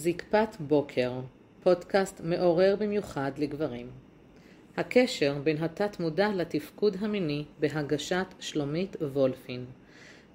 [0.00, 1.12] זקפת בוקר,
[1.62, 3.90] פודקאסט מעורר במיוחד לגברים.
[4.76, 9.64] הקשר בין התת-מודע לתפקוד המיני בהגשת שלומית וולפין,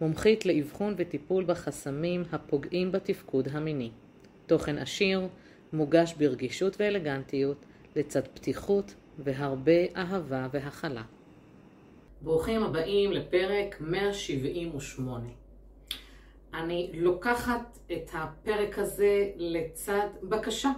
[0.01, 3.91] מומחית לאבחון וטיפול בחסמים הפוגעים בתפקוד המיני.
[4.45, 5.27] תוכן עשיר,
[5.73, 11.03] מוגש ברגישות ואלגנטיות, לצד פתיחות והרבה אהבה והכלה.
[12.21, 15.42] ברוכים הבאים לפרק 178.
[16.53, 20.71] אני לוקחת את הפרק הזה לצד בקשה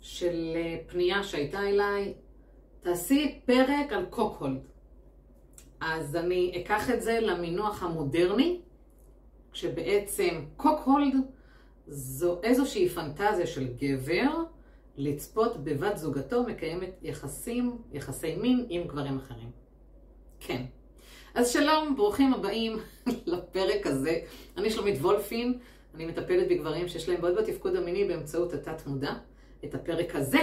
[0.00, 2.14] של אה, פנייה שהייתה אליי,
[2.80, 4.60] תעשי פרק על קוקהולד.
[5.80, 8.60] אז אני אקח את זה למינוח המודרני,
[9.52, 11.14] שבעצם קוקהולד
[11.86, 14.42] זו איזושהי פנטזיה של גבר
[14.96, 19.50] לצפות בבת זוגתו מקיימת יחסים, יחסי מין עם גברים אחרים.
[20.40, 20.62] כן.
[21.34, 22.78] אז שלום, ברוכים הבאים
[23.26, 24.18] לפרק הזה.
[24.56, 25.58] אני שלומית וולפין,
[25.94, 29.12] אני מטפלת בגברים שיש להם בעיות בתפקוד המיני באמצעות התת מודע.
[29.64, 30.38] את הפרק הזה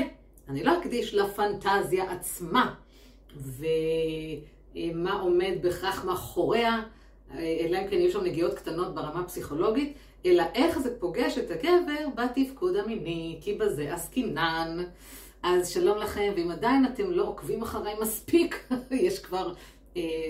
[0.49, 2.73] אני לא אקדיש לפנטזיה עצמה,
[3.35, 6.81] ומה עומד בכך מאחוריה,
[7.33, 9.93] אלא אם כן יהיו שם נגיעות קטנות ברמה הפסיכולוגית,
[10.25, 14.83] אלא איך זה פוגש את הגבר בתפקוד המיני, כי בזה עסקינן.
[15.43, 19.53] אז שלום לכם, ואם עדיין אתם לא עוקבים אחריי מספיק, יש כבר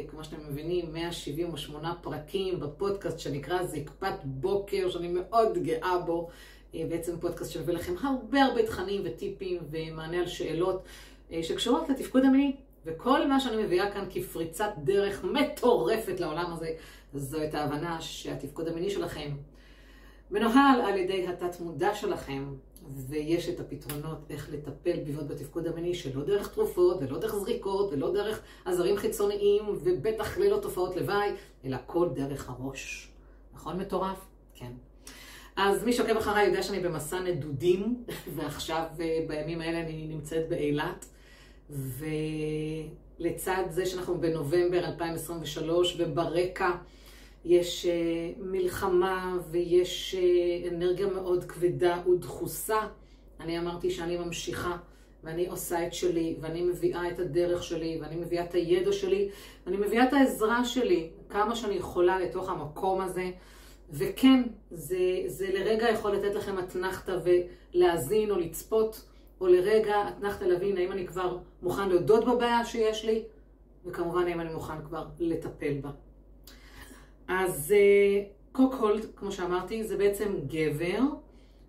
[0.08, 6.30] כמו שאתם מבינים, 178 פרקים בפודקאסט שנקרא זקפת בוקר, שאני מאוד גאה בו.
[6.76, 10.84] אה, בעצם פודקאסט שמביא לכם הרבה הרבה תכנים וטיפים ומענה על שאלות
[11.32, 12.56] אה, שקשורות לתפקוד המיני.
[12.86, 16.72] וכל מה שאני מביאה כאן כפריצת דרך מטורפת לעולם הזה,
[17.14, 19.32] זו את ההבנה שהתפקוד המיני שלכם
[20.32, 22.54] מנוהל על ידי התת מודע שלכם,
[23.08, 28.14] ויש את הפתרונות איך לטפל בבעיות בתפקוד המיני שלא דרך תרופות ולא דרך זריקות ולא
[28.14, 31.30] דרך עזרים חיצוניים ובטח ללא תופעות לוואי,
[31.66, 33.12] אלא כל דרך הראש.
[33.54, 34.26] נכון מטורף?
[34.56, 34.72] כן.
[35.56, 38.04] אז מי שעוקב אחריי יודע שאני במסע נדודים,
[38.36, 41.06] ועכשיו אה, בימים האלה אני נמצאת באילת,
[43.20, 46.72] ולצד זה שאנחנו בנובמבר 2023 וברקע
[47.50, 52.80] יש uh, מלחמה ויש uh, אנרגיה מאוד כבדה ודחוסה.
[53.40, 54.78] אני אמרתי שאני ממשיכה
[55.24, 59.30] ואני עושה את שלי ואני מביאה את הדרך שלי ואני מביאה את הידע שלי
[59.66, 63.32] ואני מביאה את העזרה שלי כמה שאני יכולה לתוך המקום הזה.
[63.92, 67.20] וכן, זה, זה לרגע יכול לתת לכם אתנחתא
[67.74, 69.06] ולהאזין או לצפות,
[69.42, 73.24] או לרגע אתנחתא להבין האם אני כבר מוכן להודות בבעיה שיש לי,
[73.86, 75.90] וכמובן האם אני מוכן כבר לטפל בה.
[77.30, 78.24] אז אה,
[79.16, 81.00] כמו שאמרתי, זה בעצם גבר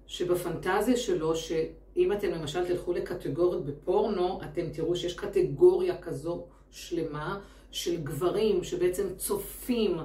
[0.06, 7.40] שבפנטזיה שלו, שאם אתם למשל תלכו לקטגוריות בפורנו, אתם תראו שיש קטגוריה כזו שלמה
[7.70, 9.96] של גברים שבעצם צופים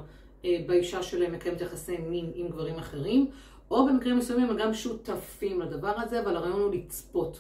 [0.46, 3.28] אה, באישה שלהם מקיימת יחסי מין עם גברים אחרים,
[3.72, 7.40] או במקרים מסוימים הם גם שותפים לדבר הזה, אבל הרעיון הוא לצפות.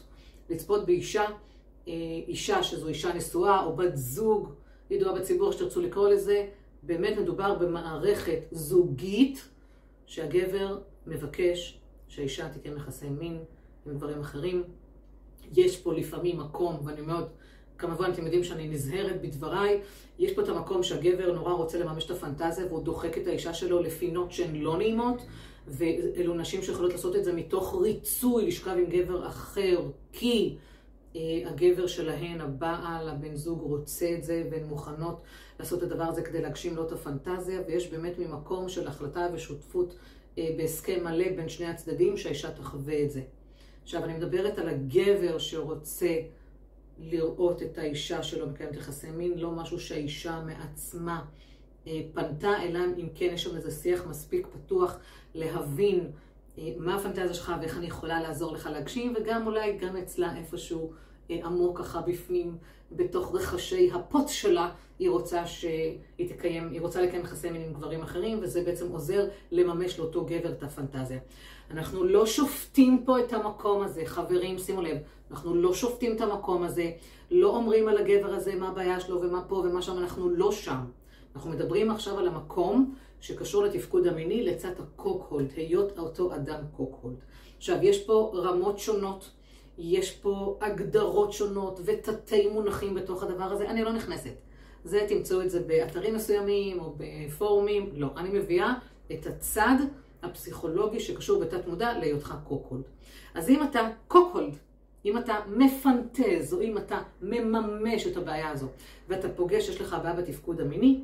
[0.49, 1.25] לצפות באישה,
[1.87, 1.93] אה,
[2.27, 4.49] אישה שזו אישה נשואה או בת זוג,
[4.89, 6.47] ידועה בציבור שתרצו לקרוא לזה,
[6.85, 9.47] באמת מדובר במערכת זוגית
[10.05, 13.39] שהגבר מבקש שהאישה תקיים יחסי מין
[13.85, 14.63] עם גברים אחרים.
[15.53, 17.27] יש פה לפעמים מקום, ואני מאוד,
[17.77, 19.81] כמובן אתם יודעים שאני נזהרת בדבריי,
[20.19, 23.81] יש פה את המקום שהגבר נורא רוצה לממש את הפנטזיה והוא דוחק את האישה שלו
[23.81, 25.21] לפינות שהן לא נעימות,
[25.67, 29.81] ואלו נשים שיכולות לעשות את זה מתוך ריצוי לשכב עם גבר אחר,
[30.13, 30.55] כי
[31.45, 35.21] הגבר שלהן, הבעל, הבן זוג רוצה את זה, והן מוכנות
[35.59, 39.95] לעשות את הדבר הזה כדי להגשים לו את הפנטזיה, ויש באמת ממקום של החלטה ושותפות
[40.37, 43.21] אה, בהסכם מלא בין שני הצדדים, שהאישה תחווה את זה.
[43.83, 46.15] עכשיו, אני מדברת על הגבר שרוצה
[46.99, 51.25] לראות את האישה שלו מקיימת יחסי מין, לא משהו שהאישה מעצמה
[51.87, 54.97] אה, פנתה, אלא אם כן יש שם איזה שיח מספיק פתוח
[55.35, 56.11] להבין
[56.77, 60.91] מה הפנטזיה שלך ואיך אני יכולה לעזור לך להגשים, וגם אולי גם אצלה איפשהו
[61.31, 62.57] אה, עמוק ככה בפנים,
[62.91, 64.69] בתוך רחשי הפוט שלה,
[64.99, 69.27] היא רוצה שהיא תקיים, היא רוצה לקיים יחסי מין עם גברים אחרים, וזה בעצם עוזר
[69.51, 71.19] לממש לאותו גבר את הפנטזיה.
[71.71, 74.97] אנחנו לא שופטים פה את המקום הזה, חברים, שימו לב,
[75.31, 76.91] אנחנו לא שופטים את המקום הזה,
[77.31, 80.79] לא אומרים על הגבר הזה מה הבעיה שלו ומה פה ומה שם, אנחנו לא שם.
[81.35, 82.95] אנחנו מדברים עכשיו על המקום
[83.25, 87.17] שקשור לתפקוד המיני לצד הקוקהולד, היות אותו אדם קוקהולד.
[87.57, 89.31] עכשיו, יש פה רמות שונות.
[89.77, 94.33] יש פה הגדרות שונות ותתי מונחים בתוך הדבר הזה, אני לא נכנסת.
[94.83, 98.07] זה, תמצאו את זה באתרים מסוימים או בפורומים, לא.
[98.17, 98.73] אני מביאה
[99.11, 99.75] את הצד
[100.23, 102.83] הפסיכולוגי שקשור בתת מודע להיותך קוקהולד.
[103.33, 104.57] אז אם אתה קוקהולד,
[105.05, 108.67] אם אתה מפנטז, או אם אתה מממש את הבעיה הזו,
[109.07, 111.03] ואתה פוגש, יש לך בעיה בתפקוד המיני,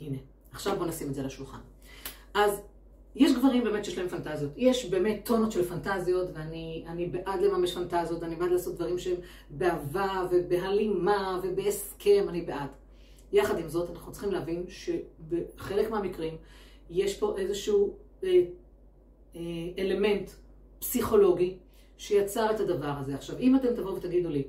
[0.00, 0.18] הנה,
[0.56, 1.58] עכשיו בוא נשים את זה לשולחן.
[2.34, 2.60] אז
[3.16, 4.52] יש גברים באמת שיש להם פנטזיות.
[4.56, 9.16] יש באמת טונות של פנטזיות, ואני בעד לממש פנטזיות, אני בעד לעשות דברים שהם
[9.50, 12.68] באהבה ובהלימה ובהסכם, אני בעד.
[13.32, 16.36] יחד עם זאת, אנחנו צריכים להבין שבחלק מהמקרים
[16.90, 18.42] יש פה איזשהו אה,
[19.36, 19.40] אה,
[19.78, 20.30] אלמנט
[20.78, 21.56] פסיכולוגי
[21.98, 23.14] שיצר את הדבר הזה.
[23.14, 24.42] עכשיו, אם אתם תבואו ותגידו לי,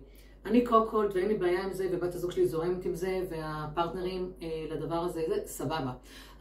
[0.48, 4.66] אני קוקולד ואין לי בעיה עם זה, ובת הזוג שלי זורמת עם זה, והפרטנרים אה,
[4.70, 5.92] לדבר הזה, זה סבבה.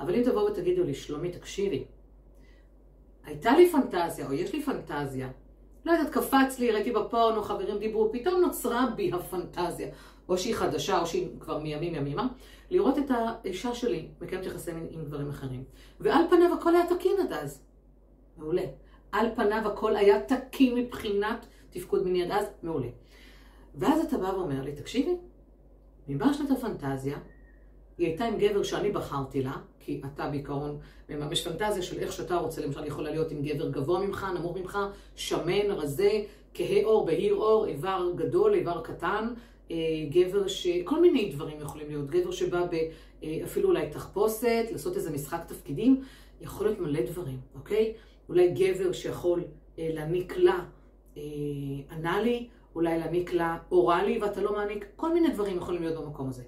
[0.01, 1.85] אבל אם תבואו ותגידו לי, שלומי, תקשיבי,
[3.25, 5.29] הייתה לי פנטזיה, או יש לי פנטזיה,
[5.85, 9.89] לא יודעת, קפץ לי, ראיתי בפורנו, חברים דיברו, פתאום נוצרה בי הפנטזיה,
[10.29, 12.27] או שהיא חדשה, או שהיא כבר מימים ימימה,
[12.71, 15.65] לראות את האישה שלי מקיימת יחסי מין עם גברים אחרים.
[16.01, 17.63] ועל פניו הכל היה תקין עד אז.
[18.37, 18.63] מעולה.
[19.13, 22.89] על פניו הכל היה תקין מבחינת תפקוד מיני עד אז, מעולה.
[23.77, 25.17] ואז אתה בא ואומר לי, תקשיבי,
[26.09, 27.19] ממה שנת הפנטזיה?
[27.99, 30.79] היא הייתה עם גבר שאני בחרתי לה, כי אתה בעיקרון
[31.09, 34.79] מממש פנטזיה של איך שאתה רוצה, למשל יכולה להיות עם גבר גבוה ממך, נמוך ממך,
[35.17, 36.11] שמן, רזה,
[36.55, 39.29] כהה עור, בהיר עור, איבר גדול, איבר קטן,
[39.71, 39.77] אה,
[40.11, 40.67] גבר ש...
[40.85, 42.11] כל מיני דברים יכולים להיות.
[42.11, 42.75] גבר שבא ב...
[43.23, 46.03] אה, אפילו אולי תחפושת, לעשות איזה משחק תפקידים,
[46.41, 47.93] יכול להיות מלא דברים, אוקיי?
[48.29, 49.45] אולי גבר שיכול
[49.79, 50.65] אה, להעניק לה
[51.93, 56.43] אנאלי, אולי להעניק לה אוראלי ואתה לא מעניק, כל מיני דברים יכולים להיות במקום הזה.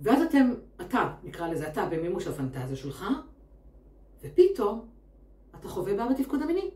[0.00, 3.04] ואז אתם, אתה, נקרא לזה, אתה במימוש הפנטזיה שלך,
[4.22, 4.86] ופתאום
[5.60, 6.70] אתה חווה בעיה בתפקוד המיני.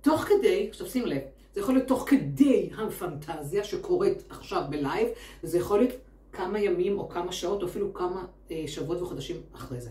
[0.00, 1.20] תוך כדי, עכשיו שים לב,
[1.54, 5.08] זה יכול להיות תוך כדי הפנטזיה שקורית עכשיו בלייב,
[5.44, 5.92] וזה יכול להיות
[6.32, 9.90] כמה ימים או כמה שעות, או אפילו כמה אה, שבועות וחודשים אחרי זה.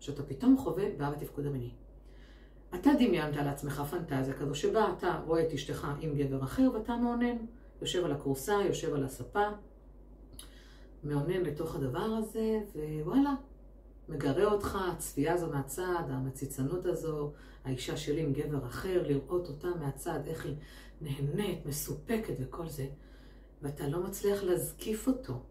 [0.00, 1.70] שאתה פתאום חווה בעיה בתפקוד המיני.
[2.74, 7.36] אתה דמיינת לעצמך פנטזיה כזו שבה אתה רואה את אשתך עם גבר אחר ואתה מעונן.
[7.80, 9.48] יושב על הכורסה, יושב על הספה,
[11.04, 13.34] מעונן לתוך הדבר הזה, ווואלה,
[14.08, 17.32] מגרה אותך, הצפייה הזו מהצד, המציצנות הזו,
[17.64, 20.56] האישה שלי עם גבר אחר, לראות אותה מהצד, איך היא
[21.00, 22.86] נהנית, מסופקת וכל זה,
[23.62, 25.42] ואתה לא מצליח להזקיף אותו.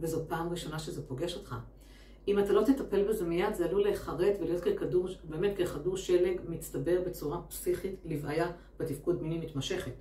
[0.00, 1.56] וזו פעם ראשונה שזה פוגש אותך.
[2.28, 7.00] אם אתה לא תטפל בזה מיד, זה עלול להיחרט ולהיות ככדור, באמת ככדור שלג מצטבר
[7.06, 9.92] בצורה פסיכית לבעיה בתפקוד מיני מתמשכת.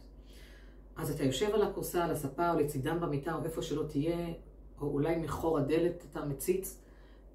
[0.97, 4.33] אז אתה יושב על הכורסה, על הספה, או לצידם במיטה, או איפה שלא תהיה,
[4.81, 6.77] או אולי מחור הדלת אתה מציץ,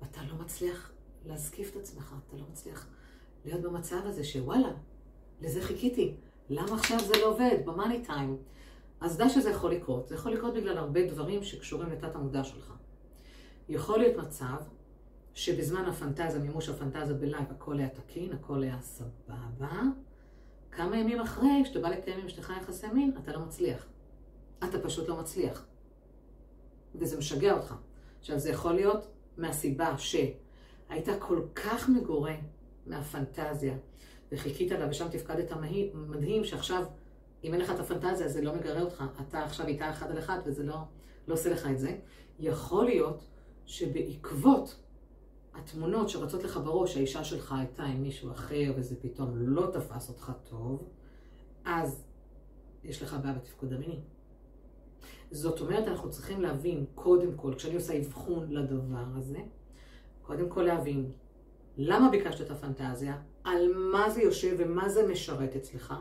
[0.03, 0.93] ואתה לא מצליח
[1.27, 2.87] להזקיף את עצמך, אתה לא מצליח
[3.45, 4.73] להיות במצב הזה שוואלה,
[5.41, 6.15] לזה חיכיתי.
[6.51, 7.59] למה עכשיו זה לא עובד?
[7.65, 8.37] במאני טיים.
[9.01, 10.09] אז די שזה יכול לקרות.
[10.09, 12.73] זה יכול לקרות בגלל הרבה דברים שקשורים לתת המודע שלך.
[13.69, 14.57] יכול להיות מצב
[15.35, 19.83] שבזמן הפנטזיה, מימוש הפנטזיה בלייב, הכל היה תקין, הכל היה סבבה.
[20.73, 23.87] כמה ימים אחרי, כשאתה בא לקיים עם אשתך יחסי מין, אתה לא מצליח.
[24.65, 25.67] אתה פשוט לא מצליח.
[26.95, 27.75] וזה משגע אותך.
[28.19, 32.35] עכשיו, זה יכול להיות מהסיבה שהיית כל כך מגורה
[32.87, 33.75] מהפנטזיה,
[34.33, 35.53] וחיכית לה ושם תפקדת
[35.95, 36.85] מדהים, שעכשיו,
[37.45, 39.05] אם אין לך את הפנטזיה, זה לא מגרה אותך.
[39.29, 40.77] אתה עכשיו איתה אחד על אחד, וזה לא,
[41.29, 41.97] לא עושה לך את זה.
[42.39, 43.25] יכול להיות
[43.67, 44.77] שבעקבות
[45.55, 50.33] התמונות שרצות לך בראש, האישה שלך הייתה עם מישהו אחר וזה פתאום לא תפס אותך
[50.51, 50.89] טוב,
[51.65, 52.05] אז
[52.85, 54.01] יש לך בעיה בתפקוד המיני.
[55.31, 59.39] זאת אומרת, אנחנו צריכים להבין, קודם כל, כשאני עושה אבחון לדבר הזה,
[60.23, 61.13] קודם כל להבין
[61.77, 65.95] למה ביקשת את הפנטזיה, על מה זה יושב ומה זה משרת אצלך,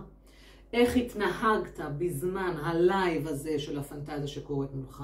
[0.74, 5.03] איך התנהגת בזמן ה live הזה של הפנטזיה שקורית מולך,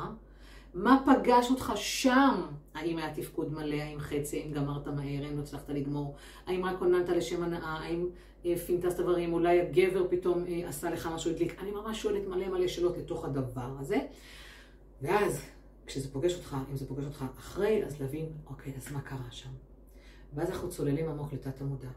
[0.77, 2.41] מה פגש אותך שם?
[2.73, 6.15] האם היה תפקוד מלא, האם חצי, האם גמרת מהר, האם לא הצלחת לגמור,
[6.45, 8.09] האם רק עוננת לשם הנאה, האם
[8.45, 11.59] אה, פינטסת דברים, אולי הגבר פתאום אה, עשה לך משהו הדליק.
[11.59, 13.97] אני ממש שואלת מלא מלא שאלות לתוך הדבר הזה.
[15.01, 15.41] ואז,
[15.85, 19.49] כשזה פוגש אותך, אם זה פוגש אותך אחרי, אז להבין, אוקיי, אז מה קרה שם?
[20.33, 21.89] ואז אנחנו צוללים עמוק לתת המודע.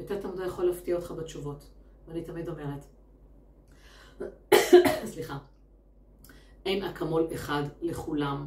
[0.00, 1.68] ותת המודע יכול להפתיע אותך בתשובות.
[2.08, 2.86] ואני תמיד אומרת,
[5.12, 5.38] סליחה,
[6.66, 8.46] אין אקמול אחד לכולם.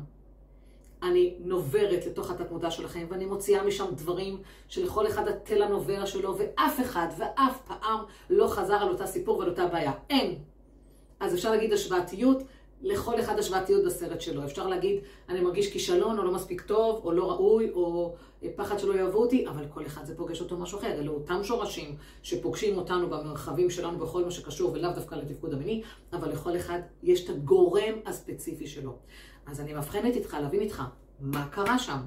[1.03, 6.38] אני נוברת לתוך התת מודע שלכם, ואני מוציאה משם דברים שלכל אחד התל הנובע שלו,
[6.38, 7.99] ואף אחד ואף פעם
[8.29, 9.91] לא חזר על אותה סיפור ועל אותה בעיה.
[10.09, 10.35] אין.
[11.19, 12.43] אז אפשר להגיד השוואתיות,
[12.81, 14.43] לכל אחד השוואתיות בסרט שלו.
[14.43, 18.15] אפשר להגיד, אני מרגיש כישלון, או לא מספיק טוב, או לא ראוי, או
[18.55, 20.91] פחד שלא יאהבו אותי, אבל כל אחד זה פוגש אותו משהו אחר.
[20.91, 25.81] אלו אותם שורשים שפוגשים אותנו במרחבים שלנו בכל מה שקשור, ולאו דווקא לתפקוד המיני,
[26.13, 28.95] אבל לכל אחד יש את הגורם הספציפי שלו.
[29.45, 30.83] אז אני מבחנת איתך, להבין איתך,
[31.19, 32.00] מה קרה שם?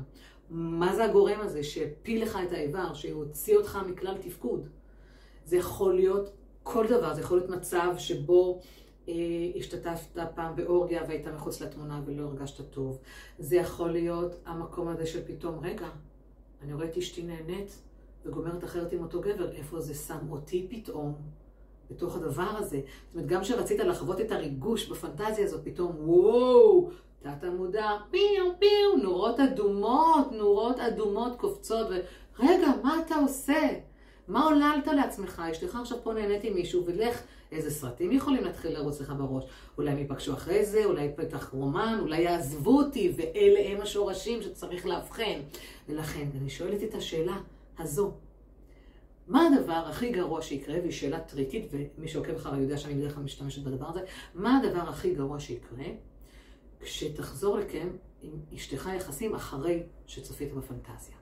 [0.51, 4.69] מה זה הגורם הזה שהפיל לך את האיבר, שהוציא אותך מכלל תפקוד?
[5.45, 8.61] זה יכול להיות כל דבר, זה יכול להיות מצב שבו...
[9.09, 9.15] אה,
[9.57, 12.99] השתתפת פעם באורגיה והיית מחוץ לתמונה ולא הרגשת טוב.
[13.39, 15.89] זה יכול להיות המקום הזה של פתאום, רגע,
[16.63, 17.83] אני רואה את אשתי נהנית,
[18.27, 21.15] וגומרת אחרת עם אותו גבר, איפה זה שם אותי פתאום
[21.91, 22.81] בתוך הדבר הזה.
[23.07, 26.91] זאת אומרת, גם כשרצית לחוות את הריגוש בפנטזיה הזאת, פתאום, וואו,
[27.21, 31.87] תת המודע, פיו פיו, נורות אדומות, נורות אדומות קופצות,
[32.39, 33.69] ורגע, מה אתה עושה?
[34.29, 35.43] מה עוללת לעצמך?
[35.51, 39.45] יש לך עכשיו פה נהנית עם מישהו, ולך, איזה סרטים יכולים להתחיל לרוץ לך בראש?
[39.79, 44.87] אולי הם ייפגשו אחרי זה, אולי יפתח רומן, אולי יעזבו אותי, ואלה הם השורשים שצריך
[44.87, 45.41] לאבחן.
[45.89, 47.37] ולכן, אני שואלת את השאלה
[47.79, 48.13] הזו,
[49.29, 53.25] מה הדבר הכי גרוע שיקרה, והיא שאלה טריקית, ומי שעוקב אחריי יודע שאני בדרך כלל
[53.25, 54.01] משתמשת בדבר הזה,
[54.35, 55.87] מה הדבר הכי גרוע שיקרה
[56.81, 61.22] כשתחזור לקיים עם אשתך יחסים אחרי שצפית בפנטזיה?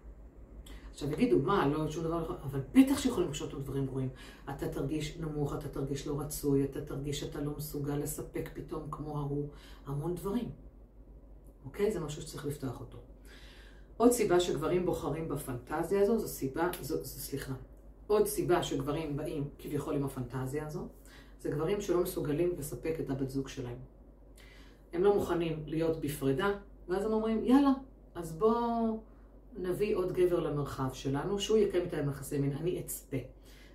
[0.90, 4.08] עכשיו יגידו, מה, לא שום דבר, לא אבל בטח שיכולים לקשות עוד דברים גרועים.
[4.50, 9.18] אתה תרגיש נמוך, אתה תרגיש לא רצוי, אתה תרגיש שאתה לא מסוגל לספק פתאום כמו
[9.18, 9.48] ההוא,
[9.86, 10.50] המון דברים.
[11.64, 11.92] אוקיי?
[11.92, 12.98] זה משהו שצריך לפתוח אותו.
[13.96, 17.52] עוד סיבה שגברים בוחרים בפנטזיה הזו, זו סיבה, זו, זו סליחה,
[18.06, 20.88] עוד סיבה שגברים באים כביכול עם הפנטזיה הזו,
[21.40, 23.76] זה גברים שלא מסוגלים לספק את הבת זוג שלהם.
[24.92, 26.50] הם לא מוכנים להיות בפרידה,
[26.88, 27.72] ואז הם אומרים, יאללה,
[28.14, 29.00] אז בואו
[29.56, 33.16] נביא עוד גבר למרחב שלנו, שהוא יקיים את היחסי מין, אני אצפה.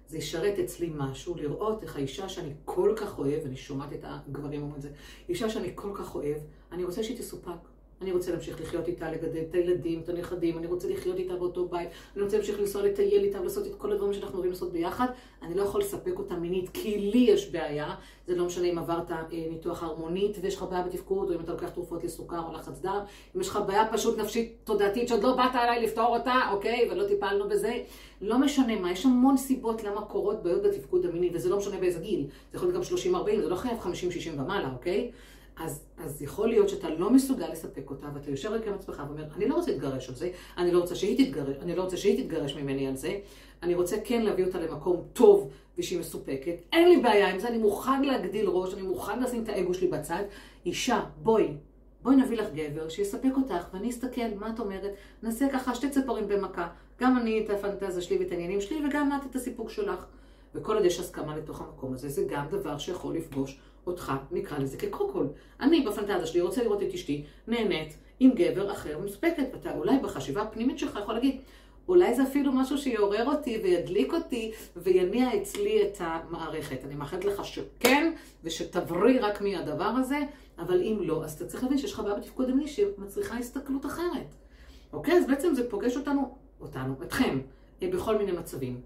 [0.08, 4.62] זה ישרת אצלי משהו, לראות איך האישה שאני כל כך אוהב, אני שומעת את הגברים
[4.62, 4.90] אומרים את זה,
[5.30, 6.38] אישה שאני כל כך אוהב,
[6.72, 7.75] אני רוצה שהיא תסופק.
[8.02, 11.68] אני רוצה להמשיך לחיות איתה, לגדל את הילדים, את הנכדים, אני רוצה לחיות איתה באותו
[11.68, 15.08] בית, אני רוצה להמשיך לנסוע לטייל איתה ולעשות את כל הדברים שאנחנו אוהבים לעשות ביחד.
[15.42, 17.96] אני לא יכול לספק אותה מינית, כי לי יש בעיה.
[18.28, 21.52] זה לא משנה אם עברת אה, ניתוח הרמונית ויש לך בעיה בתפקוד, או אם אתה
[21.52, 23.00] לוקח תרופות לסוכר או לחץ דם.
[23.36, 27.08] אם יש לך בעיה פשוט נפשית תודעתית שעוד לא באת אליי לפתור אותה, אוקיי, ולא
[27.08, 27.74] טיפלנו בזה.
[28.22, 32.00] לא משנה מה, יש המון סיבות למה קורות בעיות בתפקוד המיני, וזה לא משנה באיזה
[32.00, 32.28] גיל.
[32.52, 33.86] זה יכול להיות גם 30-40, זה לא חייב 50-60
[34.40, 35.12] ומעלה, אוקיי?
[35.58, 39.24] אז, אז יכול להיות שאתה לא מסוגל לספק אותה, ואתה יושב רגע עם עצמך ואומר,
[39.36, 42.24] אני לא רוצה להתגרש על זה, אני לא רוצה שהיא תתגרש, אני לא רוצה שהיא
[42.24, 43.20] תתגרש ממני על זה,
[43.64, 47.58] אני רוצה כן להביא אותה למקום טוב ושהיא מסופקת, אין לי בעיה עם זה, אני
[47.58, 50.24] מוכן להגדיל ראש, אני מוכן לשים את האגו שלי בצד.
[50.66, 51.54] אישה, בואי,
[52.02, 54.92] בואי נביא לך גבר שיספק אותך, ואני אסתכל, מה את אומרת?
[55.24, 56.68] נעשה ככה שתי ציפורים במכה,
[57.00, 60.06] גם אני את הפנטזיה שלי ואת העניינים שלי, וגם את את הסיפוק שלך.
[60.56, 64.78] וכל עוד יש הסכמה לתוך המקום הזה, זה גם דבר שיכול לפגוש אותך, נקרא לזה
[64.78, 65.28] כקוקול.
[65.60, 70.42] אני בפנטזיה שלי רוצה לראות את אשתי נהנית עם גבר אחר ומספקת, ואתה אולי בחשיבה
[70.42, 71.42] הפנימית שלך יכול להגיד,
[71.88, 76.84] אולי זה אפילו משהו שיעורר אותי וידליק אותי ויניע אצלי את המערכת.
[76.86, 78.14] אני מאחלת לך שכן,
[78.44, 80.20] ושתבריא רק מהדבר הזה,
[80.60, 84.36] אבל אם לא, אז אתה צריך להבין שיש לך בעיה בתפקוד המיני שמצריכה הסתכלות אחרת.
[84.94, 85.18] אוקיי?
[85.18, 87.40] אז בעצם זה פוגש אותנו, אותנו, אתכם,
[87.82, 88.82] בכל מיני מצבים.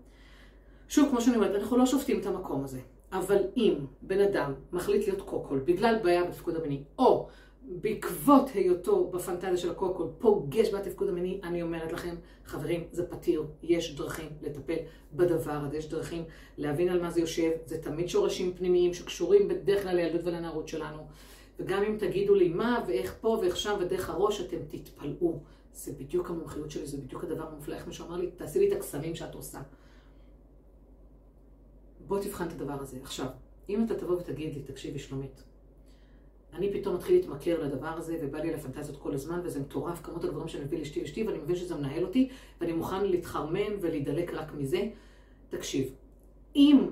[0.89, 2.79] שוב, כמו שאני אומרת, אנחנו לא שופטים את המקום הזה.
[3.12, 7.28] אבל אם בן אדם מחליט להיות קוקול בגלל בעיה בתפקוד המיני, או
[7.70, 13.44] בעקבות היותו בפנטזיה של הקוקול פוגש בתפקוד המיני, אני אומרת לכם, חברים, זה פתיר.
[13.63, 14.75] יש דרכים לטפל
[15.13, 16.24] בדבר הזה, יש דרכים
[16.58, 17.51] להבין על מה זה יושב.
[17.66, 21.08] זה תמיד שורשים פנימיים שקשורים בדרך כלל לילדות ולנערות שלנו.
[21.60, 25.39] וגם אם תגידו לי מה ואיך פה ואיך שם ודרך הראש, אתם תתפלאו.
[25.74, 27.75] זה בדיוק המומחיות שלי, זה בדיוק הדבר המופלא.
[27.75, 29.60] איך מישהו אמר לי, תעשי לי את הקסמים שאת עושה.
[32.10, 32.98] בוא תבחן את הדבר הזה.
[33.04, 33.28] עכשיו,
[33.70, 35.44] אם אתה תבוא ותגיד לי, תקשיבי שלומית,
[36.54, 40.48] אני פתאום מתחיל להתמכר לדבר הזה, ובא לי לפנטזיות כל הזמן, וזה מטורף, כמות הדברים
[40.48, 42.30] שאני מביא לאשתי ואשתי, ואני מבין שזה מנהל אותי,
[42.62, 44.89] ואני מוכן להתחרמן ולהידלק רק מזה.
[45.50, 45.94] תקשיב,
[46.56, 46.89] אם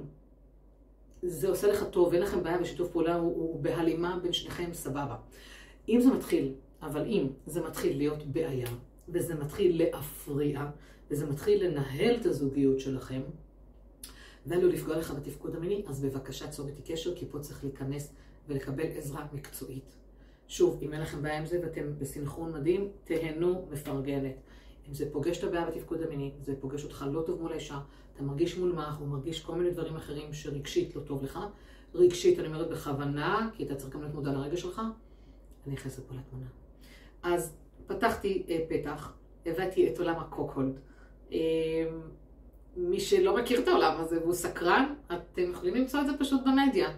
[1.21, 5.15] זה עושה לך טוב, ואין לכם בעיה ושיתוף פעולה הוא, הוא בהלימה בין שניכם, סבבה.
[5.89, 8.69] אם זה מתחיל, אבל אם זה מתחיל להיות בעיה,
[9.09, 10.65] וזה מתחיל להפריע,
[11.11, 13.21] וזה מתחיל לנהל את הזוגיות שלכם,
[14.47, 18.13] ועלול לפגוע לך בתפקוד המיני, אז בבקשה צור איתי קשר, כי פה צריך להיכנס
[18.47, 19.95] ולקבל עזרה מקצועית.
[20.47, 24.35] שוב, אם אין לכם בעיה עם זה ואתם בסנכרון מדהים, תהנו מפרגנת.
[24.89, 27.79] אם זה פוגש את הבעיה בתפקוד המיני, זה פוגש אותך לא טוב מול האישה,
[28.15, 31.39] אתה מרגיש מול מח, הוא מרגיש כל מיני דברים אחרים שרגשית לא טוב לך.
[31.95, 34.81] רגשית, אני אומרת בכוונה, כי אתה צריך גם להיות מודע לרגש שלך,
[35.65, 36.45] אני נכנסת פה לתמונה.
[37.23, 37.55] אז
[37.87, 39.13] פתחתי אה, פתח,
[39.45, 40.79] הבאתי את עולם הקוקולד.
[41.31, 41.37] אה,
[42.77, 46.89] מי שלא מכיר את העולם הזה והוא סקרן, אתם יכולים למצוא את זה פשוט במדיה.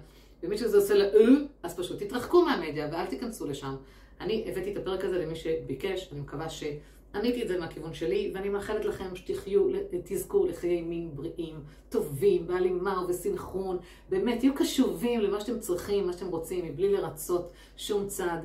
[0.44, 1.28] ומי שזה עושה לה אה,
[1.64, 3.76] אז פשוט תתרחקו מהמדיה ואל תיכנסו לשם.
[4.22, 8.50] אני הבאתי את הפרק הזה למי שביקש, אני מקווה שעניתי את זה מהכיוון שלי, ואני
[8.50, 9.62] מאחלת לכם שתחיו,
[10.04, 11.56] תזכו לחיי מין בריאים,
[11.90, 13.78] טובים, בהלימה ובסנכרון.
[14.10, 18.40] באמת, תהיו קשובים למה שאתם צריכים, מה שאתם רוצים, מבלי לרצות שום צד.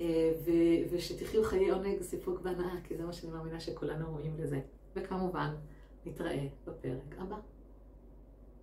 [0.00, 0.32] אה,
[0.90, 4.60] ושתחיו חיי עונג, סיפוק והנאה, כי זה מה שאני מאמינה שכולנו רואים לזה.
[4.96, 5.50] וכמובן,
[6.06, 7.36] נתראה בפרק הבא.